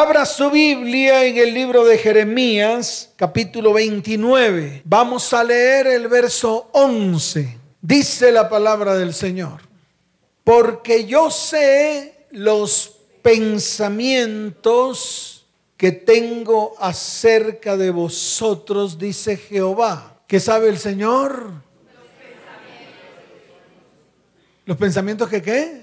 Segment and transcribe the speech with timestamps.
[0.00, 4.80] Abra su Biblia en el libro de Jeremías, capítulo 29.
[4.86, 7.58] Vamos a leer el verso 11.
[7.82, 9.60] Dice la palabra del Señor.
[10.42, 15.44] Porque yo sé los pensamientos
[15.76, 20.22] que tengo acerca de vosotros, dice Jehová.
[20.26, 21.52] ¿Qué sabe el Señor?
[24.64, 25.79] Los pensamientos que qué?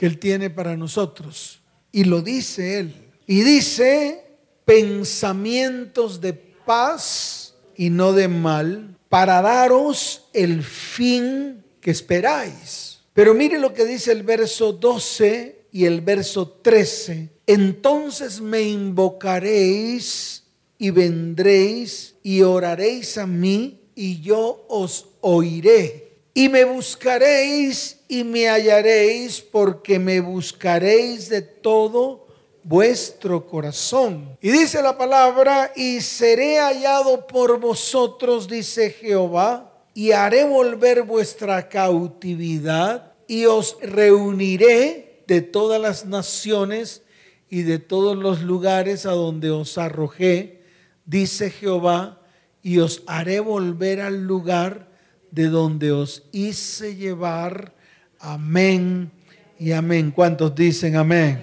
[0.00, 1.60] Que Él tiene para nosotros.
[1.92, 2.94] Y lo dice Él.
[3.26, 4.24] Y dice
[4.64, 13.00] pensamientos de paz y no de mal, para daros el fin que esperáis.
[13.12, 17.28] Pero mire lo que dice el verso 12 y el verso 13.
[17.46, 20.44] Entonces me invocaréis
[20.78, 26.16] y vendréis y oraréis a mí y yo os oiré.
[26.32, 32.26] Y me buscaréis y me hallaréis porque me buscaréis de todo
[32.64, 34.36] vuestro corazón.
[34.42, 41.68] Y dice la palabra, y seré hallado por vosotros, dice Jehová, y haré volver vuestra
[41.68, 47.02] cautividad y os reuniré de todas las naciones
[47.48, 50.64] y de todos los lugares a donde os arrojé,
[51.04, 52.20] dice Jehová,
[52.60, 54.90] y os haré volver al lugar
[55.30, 57.78] de donde os hice llevar.
[58.22, 59.10] Amén
[59.58, 60.10] y amén.
[60.10, 61.42] ¿Cuántos dicen amén?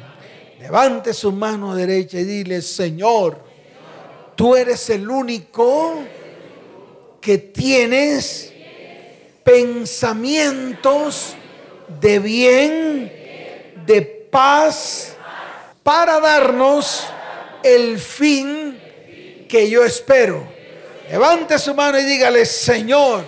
[0.60, 3.40] Levante su mano derecha y dile, Señor,
[4.36, 6.04] tú eres el único
[7.20, 8.54] que tienes
[9.44, 11.36] pensamientos
[12.00, 13.12] de bien,
[13.88, 15.16] de paz,
[15.82, 17.08] para darnos
[17.64, 18.78] el fin
[19.50, 20.48] que yo espero.
[21.10, 23.24] Levante su mano y dígale, Señor,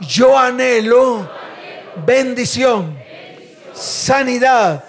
[0.00, 1.37] yo anhelo
[2.04, 2.98] bendición,
[3.74, 4.84] sanidad,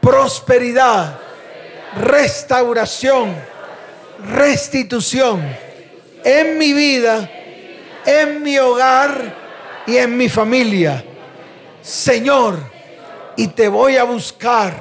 [0.00, 1.18] prosperidad,
[1.96, 3.34] restauración,
[4.34, 5.42] restitución
[6.24, 7.30] en mi vida,
[8.06, 9.34] en mi hogar
[9.86, 11.04] y en mi familia.
[11.82, 12.58] Señor,
[13.36, 14.74] y te voy a buscar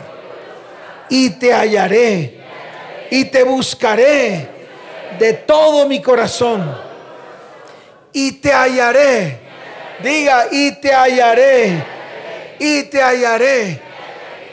[1.09, 2.39] y te hallaré
[3.09, 4.47] y te buscaré
[5.17, 6.89] de todo mi corazón.
[8.11, 9.48] Y te hallaré.
[10.03, 11.83] Diga, y te hallaré.
[12.59, 13.81] Y te hallaré.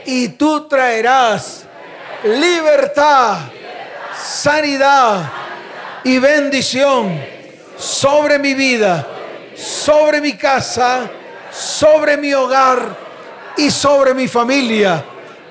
[0.05, 1.67] Y tú traerás
[2.25, 3.39] libertad,
[4.17, 5.31] sanidad
[6.05, 7.21] y bendición
[7.77, 9.07] sobre mi vida,
[9.55, 11.11] sobre mi casa,
[11.51, 12.97] sobre mi hogar
[13.57, 15.05] y sobre mi familia.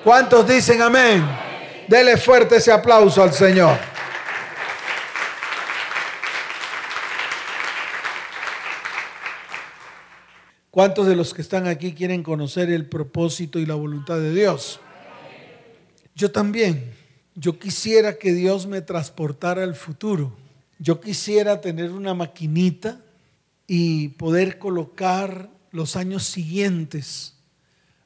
[0.03, 1.25] ¿Cuántos dicen amén?
[1.87, 3.94] Dele fuerte ese aplauso al Señor.
[10.75, 14.81] ¿Cuántos de los que están aquí quieren conocer el propósito y la voluntad de Dios?
[16.15, 16.91] Yo también.
[17.33, 20.35] Yo quisiera que Dios me transportara al futuro.
[20.77, 23.01] Yo quisiera tener una maquinita
[23.65, 27.35] y poder colocar los años siguientes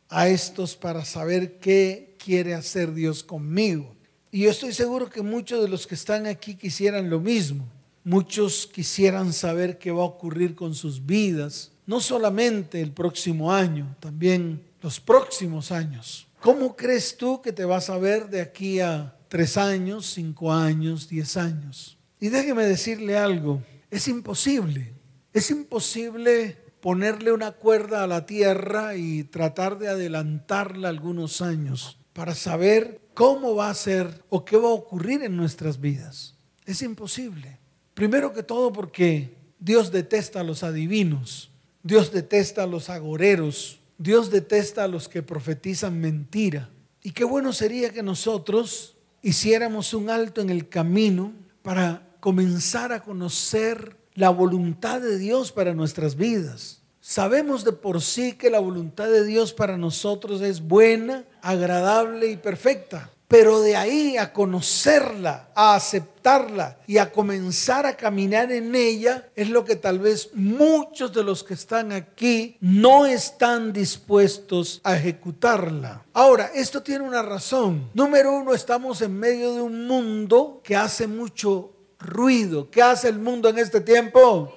[0.08, 3.96] a estos para saber qué quiere hacer Dios conmigo.
[4.29, 7.68] Y yo estoy seguro que muchos de los que están aquí quisieran lo mismo.
[8.03, 13.95] Muchos quisieran saber qué va a ocurrir con sus vidas no solamente el próximo año,
[14.00, 16.27] también los próximos años.
[16.39, 21.09] ¿Cómo crees tú que te vas a ver de aquí a tres años, cinco años,
[21.09, 21.97] diez años?
[22.19, 24.94] Y déjeme decirle algo, es imposible,
[25.33, 32.35] es imposible ponerle una cuerda a la tierra y tratar de adelantarla algunos años para
[32.35, 36.35] saber cómo va a ser o qué va a ocurrir en nuestras vidas.
[36.67, 37.57] Es imposible.
[37.95, 41.49] Primero que todo porque Dios detesta a los adivinos.
[41.84, 43.79] Dios detesta a los agoreros.
[43.97, 46.69] Dios detesta a los que profetizan mentira.
[47.03, 53.01] Y qué bueno sería que nosotros hiciéramos un alto en el camino para comenzar a
[53.01, 56.81] conocer la voluntad de Dios para nuestras vidas.
[57.01, 62.38] Sabemos de por sí que la voluntad de Dios para nosotros es buena, agradable y
[62.38, 63.09] perfecta.
[63.29, 69.52] Pero de ahí a conocerla, a aceptarla y a comenzar a caminar en ella es
[69.52, 76.03] lo que tal vez muchos de los que están aquí no están dispuestos a ejecutarla.
[76.11, 77.91] Ahora, esto tiene una razón.
[77.93, 82.72] Número uno, estamos en medio de un mundo que hace mucho ruido.
[82.72, 84.55] ¿Qué hace el mundo en este tiempo?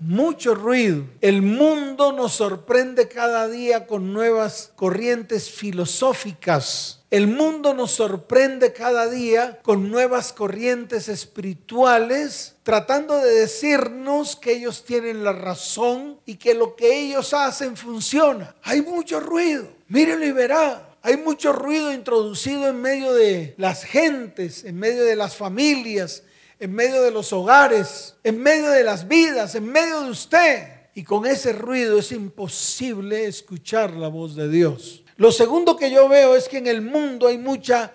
[0.00, 1.04] mucho ruido.
[1.20, 9.06] El mundo nos sorprende cada día con nuevas corrientes filosóficas el mundo nos sorprende cada
[9.06, 16.54] día con nuevas corrientes espirituales, tratando de decirnos que ellos tienen la razón y que
[16.54, 18.56] lo que ellos hacen funciona.
[18.62, 19.68] Hay mucho ruido.
[19.88, 20.96] Mírelo y verá.
[21.02, 26.22] Hay mucho ruido introducido en medio de las gentes, en medio de las familias,
[26.58, 30.66] en medio de los hogares, en medio de las vidas, en medio de usted.
[30.94, 35.01] Y con ese ruido es imposible escuchar la voz de Dios.
[35.22, 37.92] Lo segundo que yo veo es que en el mundo hay mucha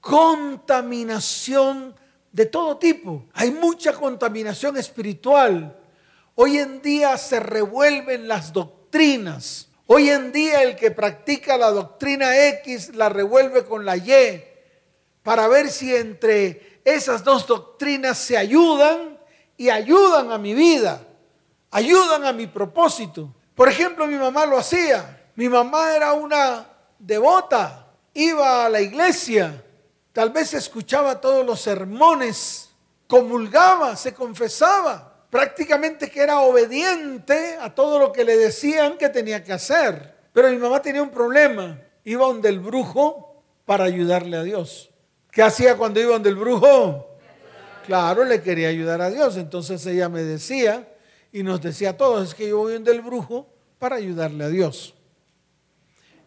[0.00, 1.92] contaminación
[2.30, 3.26] de todo tipo.
[3.32, 5.76] Hay mucha contaminación espiritual.
[6.36, 9.70] Hoy en día se revuelven las doctrinas.
[9.88, 14.44] Hoy en día el que practica la doctrina X la revuelve con la Y
[15.24, 19.18] para ver si entre esas dos doctrinas se ayudan
[19.56, 21.04] y ayudan a mi vida,
[21.72, 23.34] ayudan a mi propósito.
[23.56, 25.17] Por ejemplo, mi mamá lo hacía.
[25.38, 26.66] Mi mamá era una
[26.98, 29.62] devota, iba a la iglesia,
[30.18, 32.70] Tal vez escuchaba todos los sermones,
[33.06, 39.44] comulgaba, se confesaba, prácticamente que era obediente a todo lo que le decían que tenía
[39.44, 40.16] que hacer.
[40.32, 44.90] Pero mi mamá tenía un problema, iba donde el brujo para ayudarle a Dios.
[45.30, 47.16] ¿Qué hacía cuando iba donde el brujo?
[47.86, 49.36] Claro, le quería ayudar a Dios.
[49.36, 50.88] Entonces ella me decía
[51.30, 53.46] y nos decía a todos, es que yo voy donde el brujo
[53.78, 54.96] para ayudarle a Dios.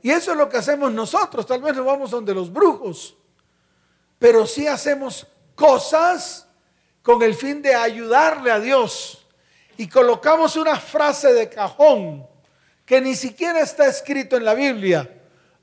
[0.02, 1.46] Y eso es lo que hacemos nosotros.
[1.46, 3.16] Tal vez nos vamos donde los brujos
[4.22, 5.26] pero sí hacemos
[5.56, 6.46] cosas
[7.02, 9.26] con el fin de ayudarle a Dios.
[9.78, 12.28] Y colocamos una frase de cajón
[12.86, 15.10] que ni siquiera está escrito en la Biblia.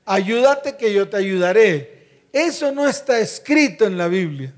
[0.03, 2.27] Ayúdate que yo te ayudaré.
[2.33, 4.53] Eso no está escrito en la Biblia.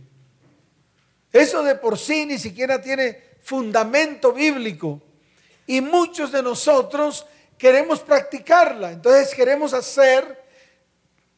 [1.32, 5.00] Eso de por sí ni siquiera tiene fundamento bíblico.
[5.68, 7.28] Y muchos de nosotros
[7.62, 8.92] queremos practicarla.
[8.92, 10.44] Entonces queremos hacer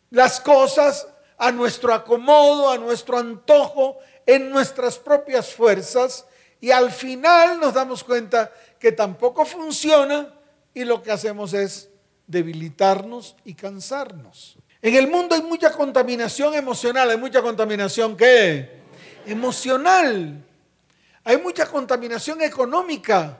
[0.09, 1.05] las cosas
[1.37, 6.25] a nuestro acomodo, a nuestro antojo, en nuestras propias fuerzas
[6.61, 8.49] y al final nos damos cuenta
[8.79, 10.33] que tampoco funciona
[10.73, 11.89] y lo que hacemos es
[12.25, 14.55] debilitarnos y cansarnos.
[14.81, 18.81] En el mundo hay mucha contaminación emocional, hay mucha contaminación ¿qué?
[19.25, 20.41] Emocional.
[21.25, 23.37] Hay mucha contaminación económica.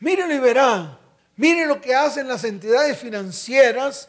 [0.00, 1.00] Mírenlo y verá.
[1.36, 4.08] Miren lo que hacen las entidades financieras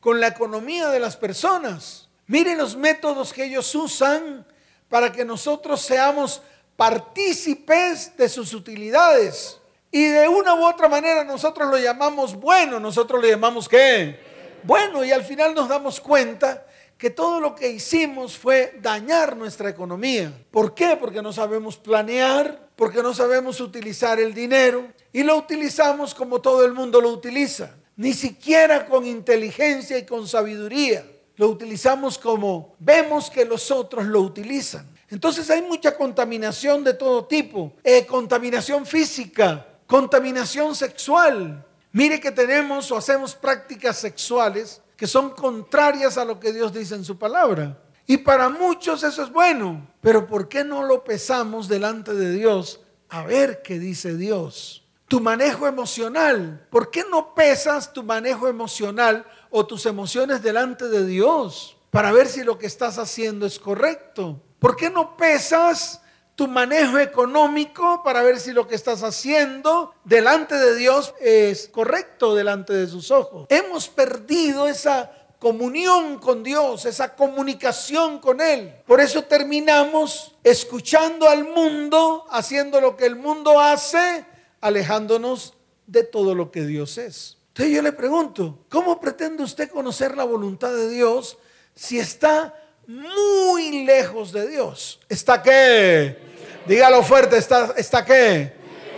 [0.00, 2.08] con la economía de las personas.
[2.26, 4.46] Miren los métodos que ellos usan
[4.88, 6.42] para que nosotros seamos
[6.76, 9.58] partícipes de sus utilidades.
[9.90, 14.20] Y de una u otra manera nosotros lo llamamos bueno, nosotros le llamamos qué?
[14.62, 16.64] Bueno, y al final nos damos cuenta
[16.96, 20.32] que todo lo que hicimos fue dañar nuestra economía.
[20.50, 20.96] ¿Por qué?
[20.96, 26.64] Porque no sabemos planear, porque no sabemos utilizar el dinero y lo utilizamos como todo
[26.64, 31.04] el mundo lo utiliza ni siquiera con inteligencia y con sabiduría.
[31.34, 34.88] Lo utilizamos como vemos que los otros lo utilizan.
[35.10, 37.72] Entonces hay mucha contaminación de todo tipo.
[37.82, 41.66] Eh, contaminación física, contaminación sexual.
[41.90, 46.94] Mire que tenemos o hacemos prácticas sexuales que son contrarias a lo que Dios dice
[46.94, 47.76] en su palabra.
[48.06, 49.86] Y para muchos eso es bueno.
[50.00, 54.88] Pero ¿por qué no lo pesamos delante de Dios a ver qué dice Dios?
[55.08, 56.66] tu manejo emocional.
[56.70, 62.28] ¿Por qué no pesas tu manejo emocional o tus emociones delante de Dios para ver
[62.28, 64.40] si lo que estás haciendo es correcto?
[64.58, 66.02] ¿Por qué no pesas
[66.36, 72.34] tu manejo económico para ver si lo que estás haciendo delante de Dios es correcto
[72.34, 73.46] delante de sus ojos?
[73.48, 78.74] Hemos perdido esa comunión con Dios, esa comunicación con Él.
[78.86, 84.24] Por eso terminamos escuchando al mundo, haciendo lo que el mundo hace
[84.60, 85.54] alejándonos
[85.86, 87.38] de todo lo que Dios es.
[87.48, 91.38] Entonces yo le pregunto, ¿cómo pretende usted conocer la voluntad de Dios
[91.74, 92.54] si está
[92.86, 95.00] muy lejos de Dios?
[95.08, 96.18] ¿Está qué?
[96.66, 98.52] Dígalo fuerte, ¿está, está qué?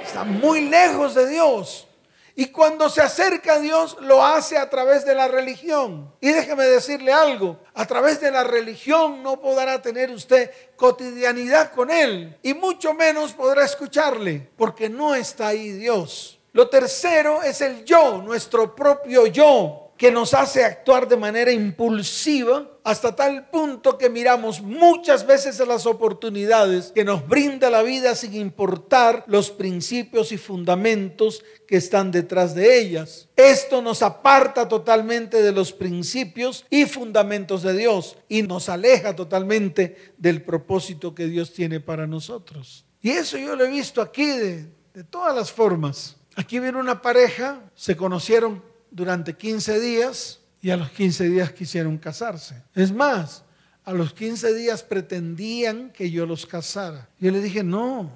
[0.05, 1.87] Está muy lejos de Dios.
[2.35, 6.13] Y cuando se acerca a Dios, lo hace a través de la religión.
[6.21, 11.91] Y déjeme decirle algo, a través de la religión no podrá tener usted cotidianidad con
[11.91, 12.39] Él.
[12.43, 16.41] Y mucho menos podrá escucharle, porque no está ahí Dios.
[16.53, 22.67] Lo tercero es el yo, nuestro propio yo que nos hace actuar de manera impulsiva
[22.85, 28.15] hasta tal punto que miramos muchas veces a las oportunidades que nos brinda la vida
[28.15, 33.29] sin importar los principios y fundamentos que están detrás de ellas.
[33.37, 40.15] Esto nos aparta totalmente de los principios y fundamentos de Dios y nos aleja totalmente
[40.17, 42.87] del propósito que Dios tiene para nosotros.
[43.03, 46.17] Y eso yo lo he visto aquí de, de todas las formas.
[46.37, 51.99] Aquí viene una pareja, se conocieron durante 15 días y a los 15 días quisieron
[51.99, 52.63] casarse.
[52.75, 53.45] Es más,
[53.85, 57.09] a los 15 días pretendían que yo los casara.
[57.19, 58.11] Yo le dije, no,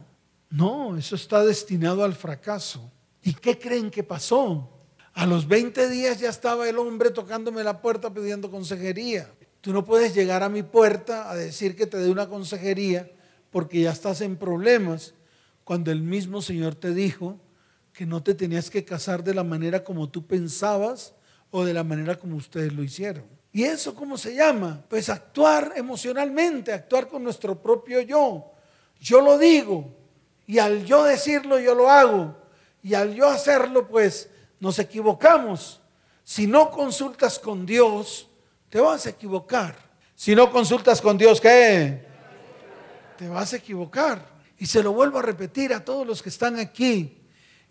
[0.50, 2.90] no, eso está destinado al fracaso.
[3.22, 4.70] ¿Y qué creen que pasó?
[5.14, 9.30] A los 20 días ya estaba el hombre tocándome la puerta pidiendo consejería.
[9.60, 13.10] Tú no puedes llegar a mi puerta a decir que te dé una consejería
[13.50, 15.14] porque ya estás en problemas
[15.62, 17.38] cuando el mismo Señor te dijo
[17.94, 21.14] que no te tenías que casar de la manera como tú pensabas
[21.52, 23.24] o de la manera como ustedes lo hicieron.
[23.52, 24.84] ¿Y eso cómo se llama?
[24.88, 28.50] Pues actuar emocionalmente, actuar con nuestro propio yo.
[29.00, 29.94] Yo lo digo
[30.44, 32.36] y al yo decirlo yo lo hago
[32.82, 35.80] y al yo hacerlo pues nos equivocamos.
[36.24, 38.28] Si no consultas con Dios,
[38.70, 39.76] te vas a equivocar.
[40.16, 42.04] Si no consultas con Dios, ¿qué?
[43.16, 44.34] Te vas a equivocar.
[44.58, 47.23] Y se lo vuelvo a repetir a todos los que están aquí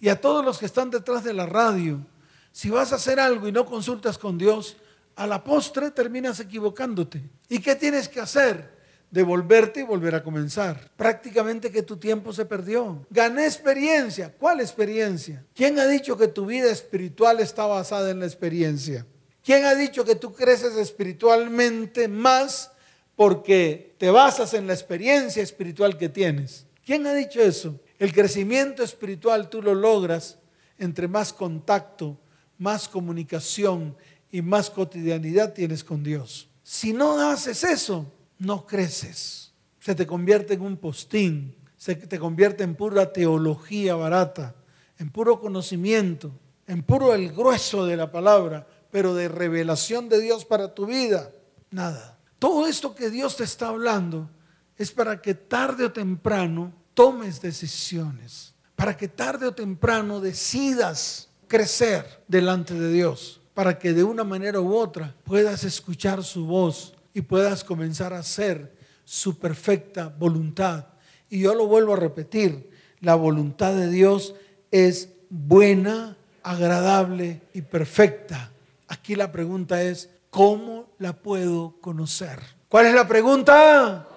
[0.04, 2.06] y a todos los que están detrás de la radio.
[2.52, 4.76] Si vas a hacer algo y no consultas con Dios,
[5.16, 7.22] a la postre terminas equivocándote.
[7.48, 8.70] ¿Y qué tienes que hacer?
[9.10, 10.92] Devolverte y volver a comenzar.
[10.98, 13.08] Prácticamente que tu tiempo se perdió.
[13.10, 14.34] Gané experiencia.
[14.38, 15.42] ¿Cuál experiencia?
[15.56, 19.06] ¿Quién ha dicho que tu vida espiritual está basada en la experiencia?
[19.42, 22.74] ¿Quién ha dicho que tú creces espiritualmente más
[23.16, 26.66] porque te basas en la experiencia espiritual que tienes?
[26.86, 27.80] ¿Quién ha dicho eso?
[28.04, 30.38] El crecimiento espiritual tú lo logras
[30.78, 32.20] entre más contacto,
[32.58, 33.96] más comunicación
[34.30, 36.50] y más cotidianidad tienes con Dios.
[36.64, 39.54] Si no haces eso, no creces.
[39.80, 44.54] Se te convierte en un postín, se te convierte en pura teología barata,
[45.00, 46.30] en puro conocimiento,
[46.68, 51.32] en puro el grueso de la palabra, pero de revelación de Dios para tu vida,
[51.72, 52.20] nada.
[52.38, 54.30] Todo esto que Dios te está hablando
[54.78, 62.24] es para que tarde o temprano tomes decisiones, para que tarde o temprano decidas crecer
[62.28, 67.22] delante de Dios para que de una manera u otra puedas escuchar su voz y
[67.22, 70.88] puedas comenzar a hacer su perfecta voluntad.
[71.30, 74.34] Y yo lo vuelvo a repetir, la voluntad de Dios
[74.72, 78.52] es buena, agradable y perfecta.
[78.88, 82.40] Aquí la pregunta es, ¿cómo la puedo conocer?
[82.70, 84.08] ¿Cuál es la pregunta?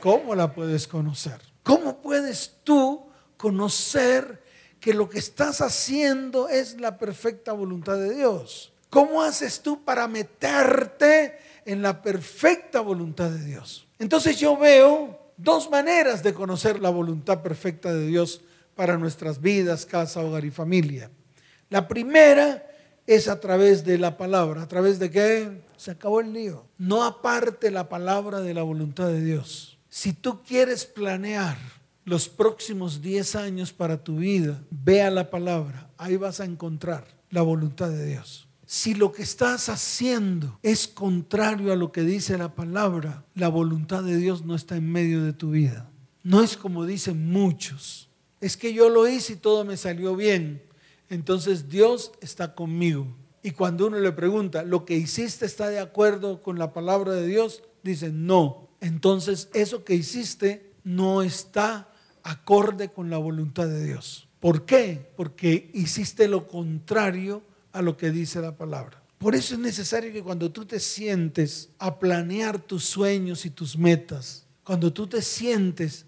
[0.00, 1.51] ¿Cómo la puedes conocer?
[1.62, 4.42] ¿Cómo puedes tú conocer
[4.82, 8.72] que lo que estás haciendo es la perfecta voluntad de Dios.
[8.90, 13.86] ¿Cómo haces tú para meterte en la perfecta voluntad de Dios?
[14.00, 18.42] Entonces yo veo dos maneras de conocer la voluntad perfecta de Dios
[18.74, 21.10] para nuestras vidas, casa, hogar y familia.
[21.70, 22.68] La primera
[23.06, 24.62] es a través de la palabra.
[24.62, 25.62] ¿A través de qué?
[25.76, 26.66] Se acabó el lío.
[26.76, 29.71] No aparte la palabra de la voluntad de Dios.
[29.94, 31.58] Si tú quieres planear
[32.06, 37.42] los próximos 10 años para tu vida, vea la palabra, ahí vas a encontrar la
[37.42, 38.48] voluntad de Dios.
[38.64, 44.02] Si lo que estás haciendo es contrario a lo que dice la palabra, la voluntad
[44.02, 45.90] de Dios no está en medio de tu vida.
[46.22, 48.08] No es como dicen muchos.
[48.40, 50.62] Es que yo lo hice y todo me salió bien.
[51.10, 53.14] Entonces Dios está conmigo.
[53.42, 57.26] Y cuando uno le pregunta, ¿lo que hiciste está de acuerdo con la palabra de
[57.26, 57.62] Dios?
[57.82, 58.71] Dice, no.
[58.82, 61.88] Entonces eso que hiciste no está
[62.24, 64.28] acorde con la voluntad de Dios.
[64.40, 65.12] ¿Por qué?
[65.16, 69.00] Porque hiciste lo contrario a lo que dice la palabra.
[69.18, 73.78] Por eso es necesario que cuando tú te sientes a planear tus sueños y tus
[73.78, 76.06] metas, cuando tú te sientes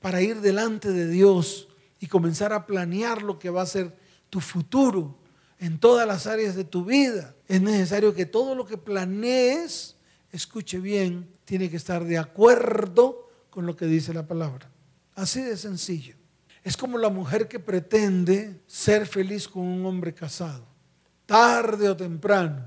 [0.00, 1.68] para ir delante de Dios
[2.00, 3.94] y comenzar a planear lo que va a ser
[4.30, 5.18] tu futuro
[5.58, 9.93] en todas las áreas de tu vida, es necesario que todo lo que planees,
[10.34, 14.68] escuche bien, tiene que estar de acuerdo con lo que dice la palabra.
[15.14, 16.16] Así de sencillo.
[16.64, 20.66] Es como la mujer que pretende ser feliz con un hombre casado.
[21.26, 22.66] Tarde o temprano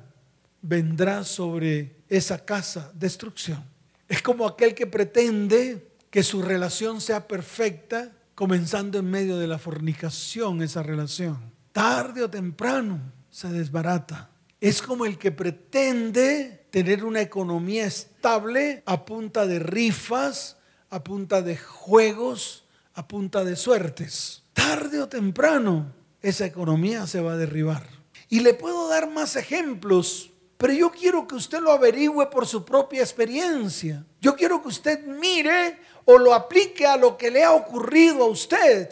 [0.62, 3.63] vendrá sobre esa casa destrucción.
[4.07, 9.57] Es como aquel que pretende que su relación sea perfecta, comenzando en medio de la
[9.57, 11.51] fornicación esa relación.
[11.74, 14.29] Tarde o temprano se desbarata.
[14.62, 20.57] Es como el que pretende tener una economía estable a punta de rifas,
[20.89, 24.43] a punta de juegos, a punta de suertes.
[24.53, 27.83] Tarde o temprano esa economía se va a derribar.
[28.29, 32.65] Y le puedo dar más ejemplos, pero yo quiero que usted lo averigüe por su
[32.65, 34.05] propia experiencia.
[34.19, 38.27] Yo quiero que usted mire o lo aplique a lo que le ha ocurrido a
[38.27, 38.89] usted.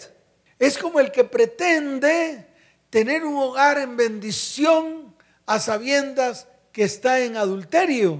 [0.59, 2.47] Es como el que pretende
[2.89, 5.13] tener un hogar en bendición
[5.45, 8.19] a sabiendas que está en adulterio.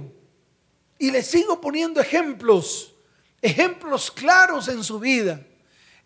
[0.98, 2.94] Y le sigo poniendo ejemplos
[3.42, 5.46] ejemplos claros en su vida,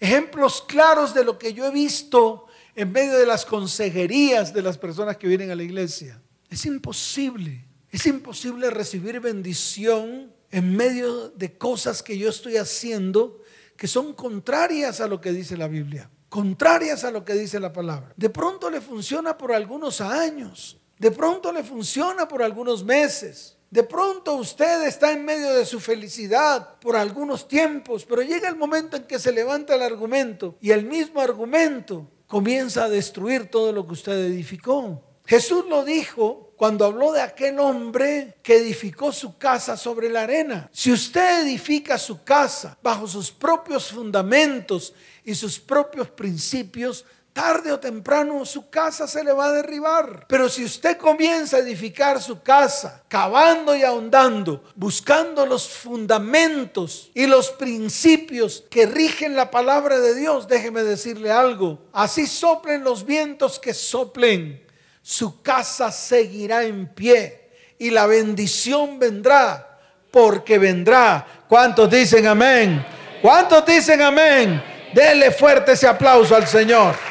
[0.00, 4.76] ejemplos claros de lo que yo he visto en medio de las consejerías de las
[4.76, 6.20] personas que vienen a la iglesia.
[6.50, 13.40] Es imposible, es imposible recibir bendición en medio de cosas que yo estoy haciendo
[13.76, 16.10] que son contrarias a lo que dice la Biblia.
[16.28, 18.12] contrarias a lo que dice la palabra.
[18.16, 23.56] De pronto le funciona por algunos años, de pronto le funciona por algunos meses.
[23.70, 28.56] De pronto usted está en medio de su felicidad por algunos tiempos, pero llega el
[28.56, 33.72] momento en que se levanta el argumento y el mismo argumento comienza a destruir todo
[33.72, 35.02] lo que usted edificó.
[35.24, 40.68] Jesús lo dijo cuando habló de aquel hombre que edificó su casa sobre la arena.
[40.70, 44.92] Si usted edifica su casa bajo sus propios fundamentos
[45.24, 47.06] y sus propios principios,
[47.40, 50.26] tarde o temprano su casa se le va a derribar.
[50.28, 57.26] Pero si usted comienza a edificar su casa, cavando y ahondando, buscando los fundamentos y
[57.26, 63.58] los principios que rigen la palabra de Dios, déjeme decirle algo, así soplen los vientos
[63.58, 64.62] que soplen,
[65.00, 69.78] su casa seguirá en pie y la bendición vendrá
[70.10, 71.26] porque vendrá.
[71.48, 72.84] ¿Cuántos dicen amén?
[73.22, 74.62] ¿Cuántos dicen amén?
[74.92, 77.09] Dele fuerte ese aplauso al Señor.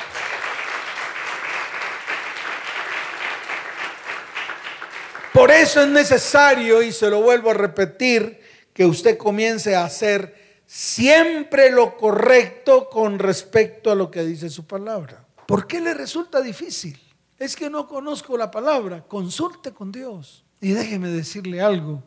[5.39, 8.41] Por eso es necesario, y se lo vuelvo a repetir,
[8.73, 14.67] que usted comience a hacer siempre lo correcto con respecto a lo que dice su
[14.67, 15.25] palabra.
[15.45, 16.99] ¿Por qué le resulta difícil?
[17.37, 19.05] Es que no conozco la palabra.
[19.07, 20.43] Consulte con Dios.
[20.59, 22.03] Y déjeme decirle algo.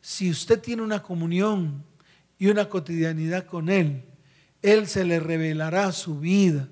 [0.00, 1.84] Si usted tiene una comunión
[2.36, 4.02] y una cotidianidad con Él,
[4.60, 6.68] Él se le revelará su vida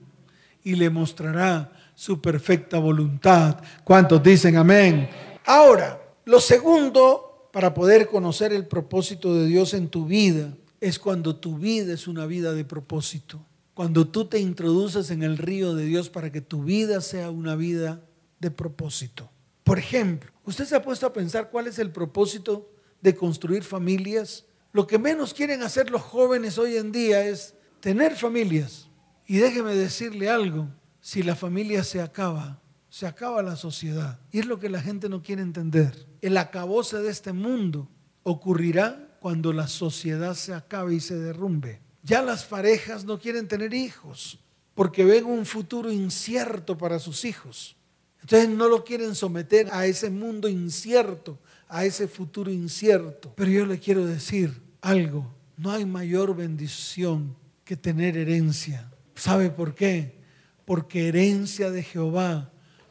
[0.64, 3.62] y le mostrará su perfecta voluntad.
[3.84, 5.08] ¿Cuántos dicen amén?
[5.46, 5.99] Ahora,
[6.30, 11.58] lo segundo para poder conocer el propósito de Dios en tu vida es cuando tu
[11.58, 13.44] vida es una vida de propósito.
[13.74, 17.56] Cuando tú te introduces en el río de Dios para que tu vida sea una
[17.56, 18.04] vida
[18.38, 19.28] de propósito.
[19.64, 22.70] Por ejemplo, ¿usted se ha puesto a pensar cuál es el propósito
[23.00, 24.44] de construir familias?
[24.72, 28.88] Lo que menos quieren hacer los jóvenes hoy en día es tener familias.
[29.26, 30.68] Y déjeme decirle algo,
[31.00, 34.18] si la familia se acaba, se acaba la sociedad.
[34.32, 36.06] Y es lo que la gente no quiere entender.
[36.20, 37.88] El acabose de este mundo
[38.24, 41.80] ocurrirá cuando la sociedad se acabe y se derrumbe.
[42.02, 44.40] Ya las parejas no quieren tener hijos
[44.74, 47.76] porque ven un futuro incierto para sus hijos.
[48.22, 53.32] Entonces no lo quieren someter a ese mundo incierto, a ese futuro incierto.
[53.36, 58.90] Pero yo le quiero decir algo, no hay mayor bendición que tener herencia.
[59.14, 60.18] ¿Sabe por qué?
[60.64, 62.50] Porque herencia de Jehová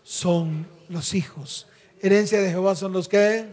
[0.09, 1.67] son los hijos.
[2.01, 3.45] Herencia de Jehová son los que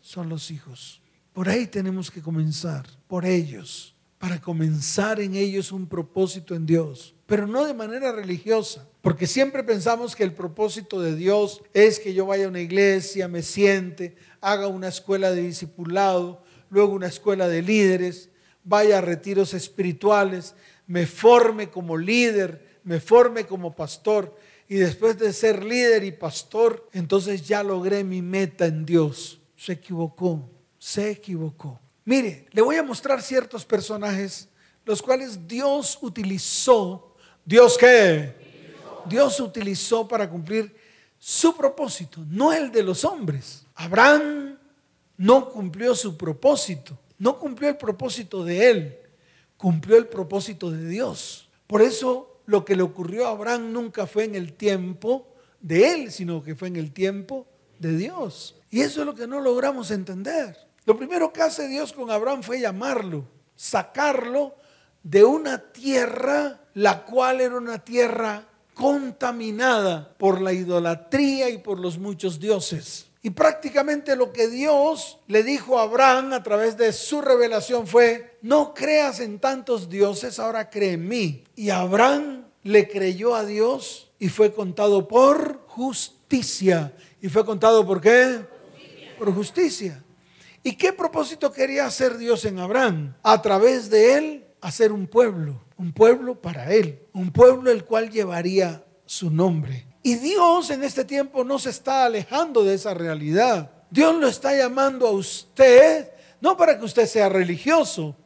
[0.00, 1.02] son los hijos.
[1.32, 7.16] Por ahí tenemos que comenzar, por ellos, para comenzar en ellos un propósito en Dios,
[7.26, 12.14] pero no de manera religiosa, porque siempre pensamos que el propósito de Dios es que
[12.14, 17.48] yo vaya a una iglesia, me siente, haga una escuela de discipulado, luego una escuela
[17.48, 18.30] de líderes,
[18.62, 20.54] vaya a retiros espirituales,
[20.86, 24.36] me forme como líder, me forme como pastor
[24.70, 29.40] y después de ser líder y pastor, entonces ya logré mi meta en Dios.
[29.56, 31.80] Se equivocó, se equivocó.
[32.04, 34.48] Mire, le voy a mostrar ciertos personajes
[34.84, 37.16] los cuales Dios utilizó.
[37.44, 38.32] ¿Dios qué?
[39.06, 40.72] Dios utilizó para cumplir
[41.18, 43.66] su propósito, no el de los hombres.
[43.74, 44.56] Abraham
[45.16, 48.98] no cumplió su propósito, no cumplió el propósito de él,
[49.56, 51.48] cumplió el propósito de Dios.
[51.66, 55.28] Por eso lo que le ocurrió a Abraham nunca fue en el tiempo
[55.60, 57.46] de él, sino que fue en el tiempo
[57.78, 58.56] de Dios.
[58.70, 60.56] Y eso es lo que no logramos entender.
[60.84, 64.56] Lo primero que hace Dios con Abraham fue llamarlo, sacarlo
[65.04, 71.98] de una tierra, la cual era una tierra contaminada por la idolatría y por los
[71.98, 73.09] muchos dioses.
[73.22, 78.38] Y prácticamente lo que Dios le dijo a Abraham a través de su revelación fue,
[78.40, 81.44] no creas en tantos dioses, ahora cree en mí.
[81.54, 86.94] Y Abraham le creyó a Dios y fue contado por justicia.
[87.20, 88.40] ¿Y fue contado por qué?
[89.18, 90.02] Por justicia.
[90.62, 93.14] ¿Y qué propósito quería hacer Dios en Abraham?
[93.22, 98.10] A través de él hacer un pueblo, un pueblo para él, un pueblo el cual
[98.10, 99.89] llevaría su nombre.
[100.02, 103.70] Y Dios en este tiempo no se está alejando de esa realidad.
[103.90, 106.10] Dios lo está llamando a usted,
[106.40, 108.16] no para que usted sea religioso.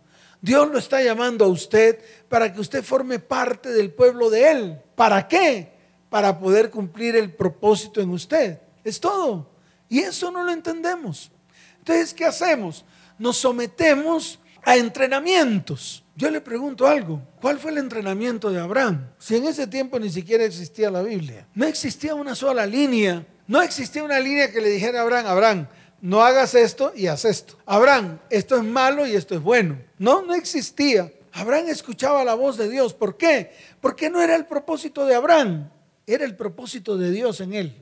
[0.40, 4.80] Dios lo está llamando a usted para que usted forme parte del pueblo de Él.
[4.94, 5.72] ¿Para qué?
[6.10, 8.60] Para poder cumplir el propósito en usted.
[8.84, 9.50] Es todo.
[9.88, 11.32] Y eso no lo entendemos.
[11.78, 12.84] Entonces, ¿qué hacemos?
[13.18, 16.03] Nos sometemos a entrenamientos.
[16.16, 19.10] Yo le pregunto algo, ¿cuál fue el entrenamiento de Abraham?
[19.18, 23.60] Si en ese tiempo ni siquiera existía la Biblia, no existía una sola línea, no
[23.60, 25.68] existía una línea que le dijera a Abraham, Abraham,
[26.00, 27.56] no hagas esto y haz esto.
[27.66, 29.78] Abraham, esto es malo y esto es bueno.
[29.98, 31.10] No, no existía.
[31.32, 32.94] Abraham escuchaba la voz de Dios.
[32.94, 33.52] ¿Por qué?
[33.80, 35.68] Porque no era el propósito de Abraham,
[36.06, 37.76] era el propósito de Dios en él.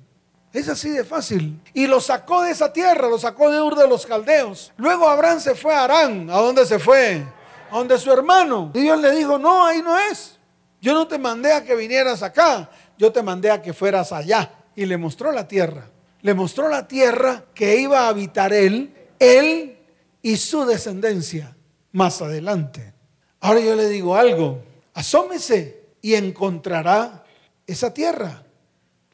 [0.55, 1.61] Es así de fácil.
[1.75, 4.73] Y lo sacó de esa tierra, lo sacó de Ur de los Caldeos.
[4.77, 6.31] Luego Abraham se fue a Arán.
[6.31, 7.25] ¿A dónde se fue?
[7.73, 8.71] Donde su hermano.
[8.75, 10.39] Y Dios le dijo, no, ahí no es.
[10.81, 14.51] Yo no te mandé a que vinieras acá, yo te mandé a que fueras allá.
[14.77, 15.89] Y le mostró la tierra.
[16.21, 19.79] Le mostró la tierra que iba a habitar él, él
[20.23, 21.57] y su descendencia
[21.93, 22.95] más adelante.
[23.41, 24.63] Ahora yo le digo algo,
[24.95, 27.25] asómese y encontrará
[27.67, 28.45] esa tierra.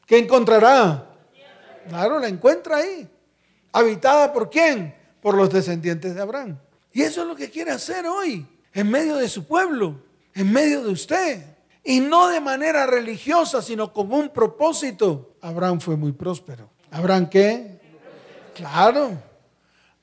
[0.05, 1.07] ¿Qué encontrará?
[1.87, 3.09] Claro, la encuentra ahí.
[3.71, 4.95] ¿Habitada por quién?
[5.21, 6.57] Por los descendientes de Abraham.
[6.91, 10.01] Y eso es lo que quiere hacer hoy, en medio de su pueblo,
[10.33, 11.43] en medio de usted.
[11.83, 15.35] Y no de manera religiosa, sino con un propósito.
[15.41, 16.69] Abraham fue muy próspero.
[16.91, 17.79] ¿Abraham qué?
[18.53, 19.21] Claro.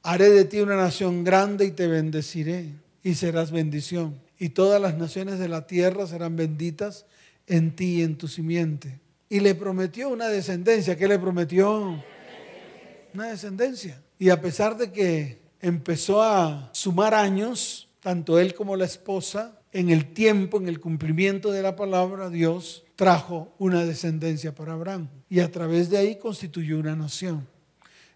[0.03, 2.73] Haré de ti una nación grande y te bendeciré
[3.03, 4.21] y serás bendición.
[4.39, 7.07] Y todas las naciones de la tierra serán benditas
[7.47, 9.01] en ti y en tu simiente.
[9.29, 10.97] Y le prometió una descendencia.
[10.97, 12.03] ¿Qué le prometió?
[13.15, 14.01] Una descendencia.
[14.19, 19.91] Y a pesar de que empezó a sumar años, tanto él como la esposa, en
[19.91, 25.09] el tiempo, en el cumplimiento de la palabra, Dios trajo una descendencia para Abraham.
[25.29, 27.47] Y a través de ahí constituyó una nación.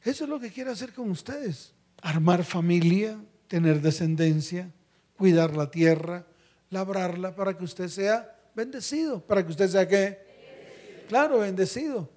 [0.04, 1.74] Eso es lo que quiere hacer con ustedes.
[2.00, 4.70] Armar familia, tener descendencia,
[5.16, 6.24] cuidar la tierra,
[6.70, 9.20] labrarla para que usted sea bendecido.
[9.20, 11.04] Para que usted sea qué?
[11.08, 12.08] Claro, bendecido.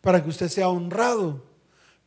[0.00, 1.53] Para que usted sea honrado.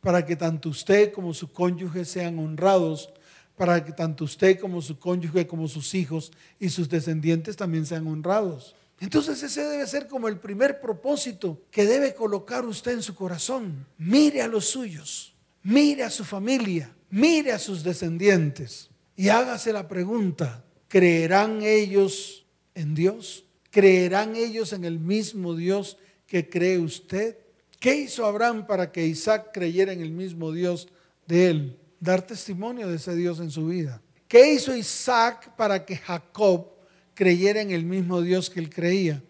[0.08, 3.10] Para que tanto usted como su cónyuge sean honrados.
[3.58, 8.06] Para que tanto usted como su cónyuge como sus hijos y sus descendientes también sean
[8.06, 8.74] honrados.
[9.00, 13.84] Entonces ese debe ser como el primer propósito que debe colocar usted en su corazón.
[13.98, 19.88] Mire a los suyos, mire a su familia, mire a sus descendientes y hágase la
[19.88, 23.44] pregunta, ¿creerán ellos en Dios?
[23.70, 27.36] ¿Creerán ellos en el mismo Dios que cree usted?
[27.78, 30.88] ¿Qué hizo Abraham para que Isaac creyera en el mismo Dios
[31.26, 31.78] de él?
[32.00, 34.02] Dar testimonio de ese Dios en su vida.
[34.26, 36.72] ¿Qué hizo Isaac para que Jacob
[37.14, 39.22] creyera en el mismo Dios que él creía?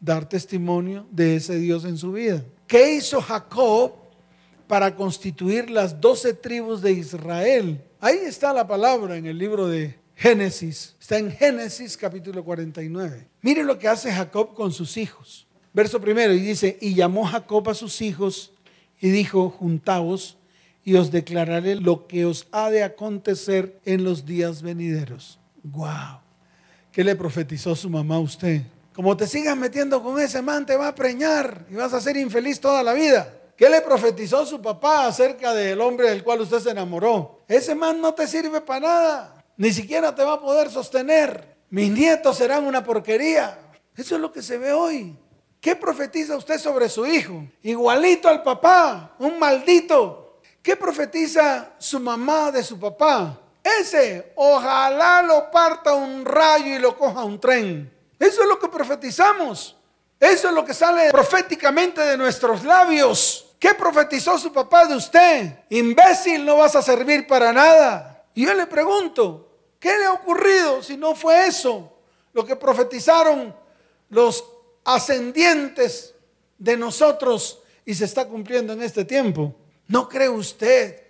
[0.00, 2.44] Dar testimonio de ese Dios en su vida.
[2.66, 3.92] ¿Qué hizo Jacob
[4.68, 7.84] para constituir las doce tribus de Israel?
[8.00, 10.94] Ahí está la palabra en el libro de Génesis.
[11.00, 13.28] Está en Génesis capítulo 49.
[13.42, 15.45] Mire lo que hace Jacob con sus hijos.
[15.76, 18.54] Verso primero, y dice, y llamó Jacob a sus hijos
[18.98, 20.38] y dijo, juntaos
[20.82, 25.38] y os declararé lo que os ha de acontecer en los días venideros.
[25.64, 26.20] Wow.
[26.90, 28.62] ¿Qué le profetizó su mamá a usted?
[28.94, 32.16] Como te sigas metiendo con ese man, te va a preñar y vas a ser
[32.16, 33.30] infeliz toda la vida.
[33.54, 37.42] ¿Qué le profetizó su papá acerca del hombre del cual usted se enamoró?
[37.46, 39.44] Ese man no te sirve para nada.
[39.58, 41.58] Ni siquiera te va a poder sostener.
[41.68, 43.58] Mis nietos serán una porquería.
[43.94, 45.14] Eso es lo que se ve hoy.
[45.66, 47.42] ¿Qué profetiza usted sobre su hijo?
[47.64, 50.38] Igualito al papá, un maldito.
[50.62, 53.36] ¿Qué profetiza su mamá de su papá?
[53.64, 57.92] Ese, ojalá lo parta un rayo y lo coja un tren.
[58.16, 59.74] Eso es lo que profetizamos.
[60.20, 63.56] Eso es lo que sale proféticamente de nuestros labios.
[63.58, 65.64] ¿Qué profetizó su papá de usted?
[65.70, 68.24] Imbécil, no vas a servir para nada.
[68.34, 69.50] Y yo le pregunto,
[69.80, 71.92] ¿qué le ha ocurrido si no fue eso?
[72.32, 73.52] Lo que profetizaron
[74.10, 74.44] los
[74.86, 76.14] ascendientes
[76.56, 79.54] de nosotros y se está cumpliendo en este tiempo.
[79.88, 81.02] ¿No cree usted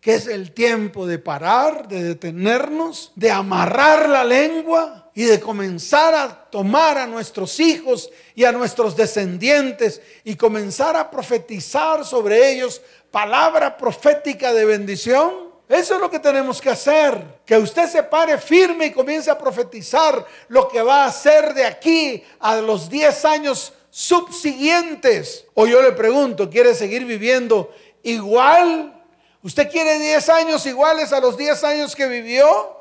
[0.00, 6.14] que es el tiempo de parar, de detenernos, de amarrar la lengua y de comenzar
[6.14, 12.82] a tomar a nuestros hijos y a nuestros descendientes y comenzar a profetizar sobre ellos
[13.10, 15.53] palabra profética de bendición?
[15.68, 17.40] Eso es lo que tenemos que hacer.
[17.46, 21.64] Que usted se pare firme y comience a profetizar lo que va a hacer de
[21.64, 25.46] aquí a los 10 años subsiguientes.
[25.54, 27.72] O yo le pregunto, ¿quiere seguir viviendo
[28.02, 29.02] igual?
[29.42, 32.76] ¿Usted quiere 10 años iguales a los 10 años que vivió?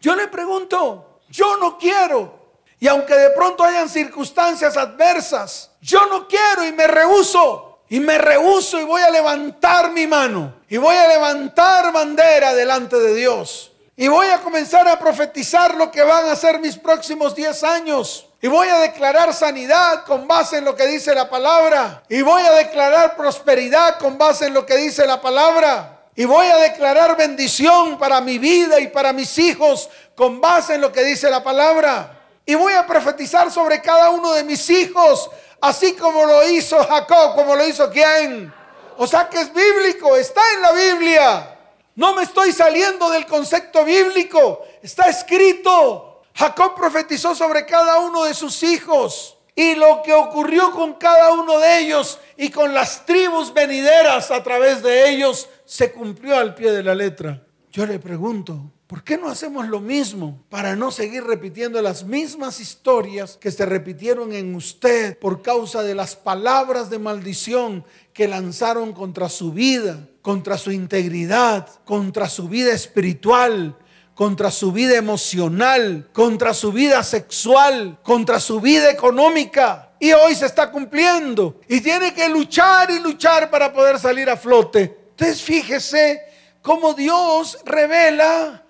[0.00, 2.40] Yo le pregunto, yo no quiero.
[2.78, 7.71] Y aunque de pronto hayan circunstancias adversas, yo no quiero y me rehuso.
[7.92, 10.54] Y me rehuso y voy a levantar mi mano.
[10.70, 13.70] Y voy a levantar bandera delante de Dios.
[13.94, 18.26] Y voy a comenzar a profetizar lo que van a ser mis próximos 10 años.
[18.40, 22.02] Y voy a declarar sanidad con base en lo que dice la palabra.
[22.08, 26.00] Y voy a declarar prosperidad con base en lo que dice la palabra.
[26.16, 30.80] Y voy a declarar bendición para mi vida y para mis hijos con base en
[30.80, 32.20] lo que dice la palabra.
[32.46, 35.28] Y voy a profetizar sobre cada uno de mis hijos
[35.62, 38.52] Así como lo hizo Jacob, como lo hizo quién.
[38.98, 41.58] O sea que es bíblico, está en la Biblia.
[41.94, 46.22] No me estoy saliendo del concepto bíblico, está escrito.
[46.34, 49.38] Jacob profetizó sobre cada uno de sus hijos.
[49.54, 54.42] Y lo que ocurrió con cada uno de ellos y con las tribus venideras a
[54.42, 57.40] través de ellos se cumplió al pie de la letra.
[57.70, 62.60] Yo le pregunto, ¿por qué no hacemos lo mismo para no seguir repitiendo las mismas
[62.60, 68.92] historias que se repitieron en usted por causa de las palabras de maldición que lanzaron
[68.92, 73.78] contra su vida, contra su integridad, contra su vida espiritual,
[74.14, 79.94] contra su vida emocional, contra su vida sexual, contra su vida económica.
[80.00, 81.62] Y hoy se está cumpliendo.
[81.66, 84.98] Y tiene que luchar y luchar para poder salir a flote.
[85.12, 86.20] Entonces fíjese
[86.60, 88.61] cómo Dios revela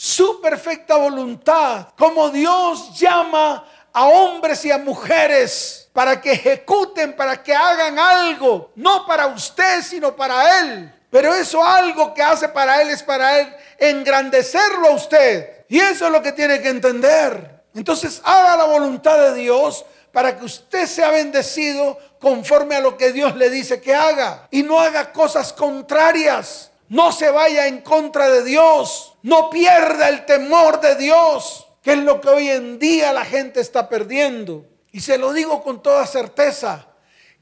[0.00, 7.42] su perfecta voluntad, cómo Dios llama a hombres y a mujeres para que ejecuten, para
[7.42, 10.94] que hagan algo, no para usted, sino para Él.
[11.10, 15.64] Pero eso algo que hace para Él es para Él engrandecerlo a usted.
[15.68, 17.64] Y eso es lo que tiene que entender.
[17.74, 23.10] Entonces haga la voluntad de Dios para que usted sea bendecido conforme a lo que
[23.10, 24.46] Dios le dice que haga.
[24.52, 26.70] Y no haga cosas contrarias.
[26.88, 29.14] No se vaya en contra de Dios.
[29.22, 33.60] No pierda el temor de Dios, que es lo que hoy en día la gente
[33.60, 34.64] está perdiendo.
[34.92, 36.86] Y se lo digo con toda certeza.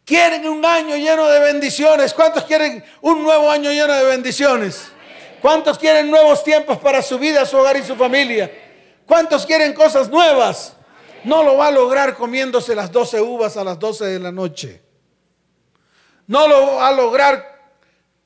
[0.05, 2.13] Quieren un año lleno de bendiciones.
[2.15, 4.89] ¿Cuántos quieren un nuevo año lleno de bendiciones?
[5.41, 8.51] ¿Cuántos quieren nuevos tiempos para su vida, su hogar y su familia?
[9.07, 10.75] ¿Cuántos quieren cosas nuevas?
[11.25, 14.83] No lo va a lograr comiéndose las 12 uvas a las 12 de la noche.
[16.27, 17.56] No lo va a lograr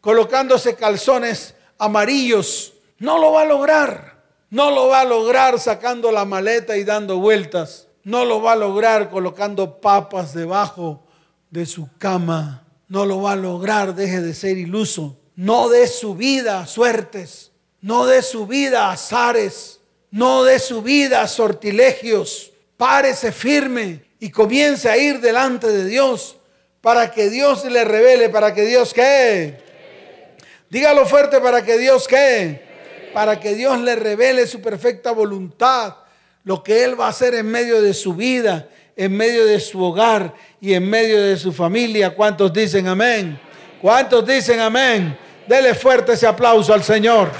[0.00, 2.74] colocándose calzones amarillos.
[2.98, 4.20] No lo va a lograr.
[4.50, 7.88] No lo va a lograr sacando la maleta y dando vueltas.
[8.02, 11.02] No lo va a lograr colocando papas debajo
[11.50, 12.64] de su cama.
[12.88, 13.94] No lo va a lograr.
[13.94, 15.16] Deje de ser iluso.
[15.40, 22.52] No de su vida suertes, no de su vida azares, no de su vida sortilegios.
[22.76, 26.36] Párese firme y comience a ir delante de Dios
[26.82, 29.69] para que Dios le revele, para que Dios qué.
[30.70, 33.10] Dígalo fuerte para que Dios qué.
[33.12, 35.96] Para que Dios le revele su perfecta voluntad,
[36.44, 39.82] lo que Él va a hacer en medio de su vida, en medio de su
[39.82, 42.14] hogar y en medio de su familia.
[42.14, 43.40] ¿Cuántos dicen amén?
[43.82, 45.18] ¿Cuántos dicen amén?
[45.48, 47.32] Dele fuerte ese aplauso al Señor.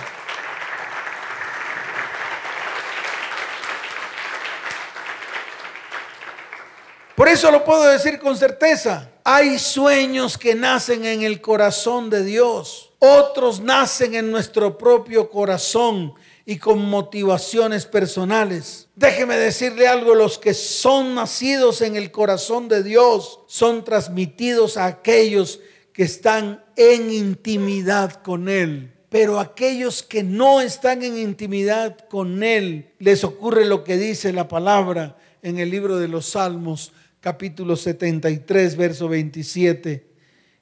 [7.14, 9.09] Por eso lo puedo decir con certeza.
[9.23, 12.89] Hay sueños que nacen en el corazón de Dios.
[13.03, 16.13] Otros nacen en nuestro propio corazón
[16.45, 18.89] y con motivaciones personales.
[18.95, 24.85] Déjeme decirle algo, los que son nacidos en el corazón de Dios son transmitidos a
[24.85, 25.61] aquellos
[25.95, 28.93] que están en intimidad con Él.
[29.09, 34.47] Pero aquellos que no están en intimidad con Él, les ocurre lo que dice la
[34.47, 40.07] palabra en el libro de los Salmos, capítulo 73, verso 27.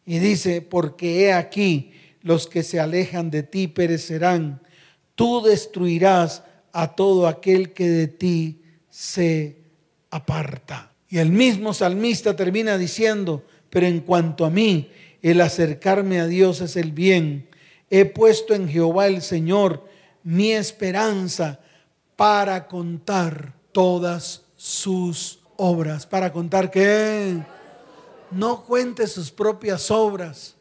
[0.06, 4.60] Y dice, porque he aquí, los que se alejan de ti perecerán.
[5.14, 9.56] Tú destruirás a todo aquel que de ti se
[10.10, 10.92] aparta.
[11.08, 14.90] Y el mismo salmista termina diciendo, pero en cuanto a mí,
[15.22, 17.48] el acercarme a Dios es el bien.
[17.90, 19.88] He puesto en Jehová el Señor
[20.22, 21.60] mi esperanza
[22.16, 26.06] para contar todas sus obras.
[26.06, 27.38] Para contar que
[28.30, 30.57] no cuente sus propias obras.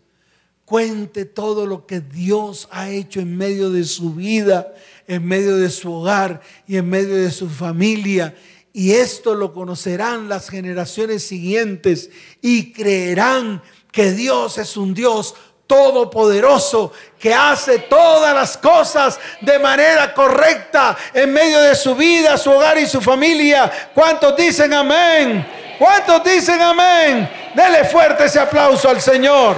[0.67, 4.73] Cuente todo lo que Dios ha hecho en medio de su vida,
[5.07, 8.35] en medio de su hogar y en medio de su familia.
[8.73, 12.09] Y esto lo conocerán las generaciones siguientes
[12.41, 15.35] y creerán que Dios es un Dios
[15.67, 22.51] todopoderoso que hace todas las cosas de manera correcta en medio de su vida, su
[22.51, 23.71] hogar y su familia.
[23.93, 25.47] ¿Cuántos dicen amén?
[25.79, 27.29] ¿Cuántos dicen amén?
[27.55, 29.55] Dele fuerte ese aplauso al Señor.